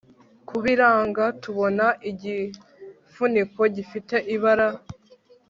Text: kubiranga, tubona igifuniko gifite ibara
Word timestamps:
kubiranga, 0.47 1.23
tubona 1.41 1.85
igifuniko 2.09 3.61
gifite 3.75 4.15
ibara 4.35 4.69